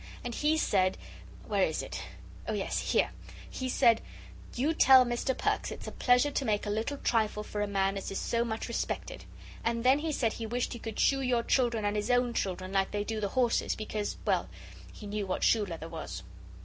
And 0.23 0.33
he 0.33 0.57
said 0.57 0.97
where 1.47 1.61
is 1.61 1.83
it? 1.83 2.01
Oh, 2.47 2.53
yes, 2.53 2.91
here! 2.91 3.11
He 3.47 3.69
said, 3.69 4.01
'You 4.55 4.73
tell 4.73 5.05
Mr. 5.05 5.37
Perks 5.37 5.69
it's 5.69 5.85
a 5.85 5.91
pleasure 5.91 6.31
to 6.31 6.43
make 6.43 6.65
a 6.65 6.71
little 6.71 6.97
trifle 6.97 7.43
for 7.43 7.61
a 7.61 7.67
man 7.67 7.97
as 7.97 8.09
is 8.09 8.17
so 8.17 8.43
much 8.43 8.67
respected,' 8.67 9.25
and 9.63 9.83
then 9.83 9.99
he 9.99 10.11
said 10.11 10.33
he 10.33 10.47
wished 10.47 10.73
he 10.73 10.79
could 10.79 10.99
shoe 10.99 11.21
your 11.21 11.43
children 11.43 11.85
and 11.85 11.95
his 11.95 12.09
own 12.09 12.33
children, 12.33 12.71
like 12.71 12.89
they 12.89 13.03
do 13.03 13.19
the 13.21 13.29
horses, 13.37 13.75
because, 13.75 14.17
well, 14.25 14.49
he 14.91 15.05
knew 15.05 15.27
what 15.27 15.43
shoe 15.43 15.67
leather 15.67 15.87
was." 15.87 16.23